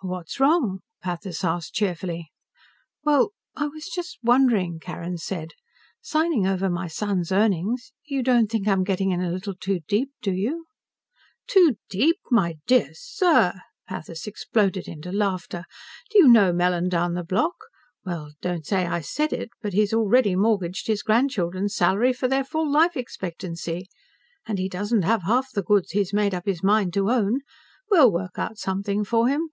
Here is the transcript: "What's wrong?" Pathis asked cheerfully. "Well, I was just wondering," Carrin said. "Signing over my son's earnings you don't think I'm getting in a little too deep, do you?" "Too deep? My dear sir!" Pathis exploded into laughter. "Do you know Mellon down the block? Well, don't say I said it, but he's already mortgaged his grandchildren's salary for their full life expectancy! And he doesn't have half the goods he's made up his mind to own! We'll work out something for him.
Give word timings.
"What's 0.00 0.38
wrong?" 0.40 0.80
Pathis 1.02 1.42
asked 1.42 1.74
cheerfully. 1.74 2.30
"Well, 3.04 3.32
I 3.56 3.66
was 3.66 3.88
just 3.88 4.18
wondering," 4.22 4.78
Carrin 4.78 5.18
said. 5.18 5.50
"Signing 6.00 6.46
over 6.46 6.70
my 6.70 6.86
son's 6.86 7.32
earnings 7.32 7.92
you 8.04 8.22
don't 8.22 8.48
think 8.48 8.68
I'm 8.68 8.84
getting 8.84 9.10
in 9.10 9.20
a 9.20 9.30
little 9.32 9.54
too 9.56 9.80
deep, 9.88 10.12
do 10.22 10.32
you?" 10.32 10.66
"Too 11.48 11.76
deep? 11.90 12.20
My 12.30 12.54
dear 12.66 12.90
sir!" 12.92 13.60
Pathis 13.88 14.28
exploded 14.28 14.86
into 14.86 15.10
laughter. 15.10 15.64
"Do 16.10 16.18
you 16.18 16.28
know 16.28 16.52
Mellon 16.52 16.88
down 16.88 17.14
the 17.14 17.24
block? 17.24 17.56
Well, 18.04 18.30
don't 18.40 18.64
say 18.64 18.86
I 18.86 19.00
said 19.00 19.32
it, 19.32 19.50
but 19.60 19.72
he's 19.72 19.92
already 19.92 20.36
mortgaged 20.36 20.86
his 20.86 21.02
grandchildren's 21.02 21.74
salary 21.74 22.12
for 22.12 22.28
their 22.28 22.44
full 22.44 22.70
life 22.70 22.96
expectancy! 22.96 23.88
And 24.46 24.58
he 24.58 24.68
doesn't 24.68 25.02
have 25.02 25.24
half 25.24 25.50
the 25.52 25.62
goods 25.64 25.90
he's 25.90 26.14
made 26.14 26.32
up 26.32 26.46
his 26.46 26.62
mind 26.62 26.94
to 26.94 27.10
own! 27.10 27.40
We'll 27.90 28.12
work 28.12 28.38
out 28.38 28.56
something 28.56 29.04
for 29.04 29.28
him. 29.28 29.50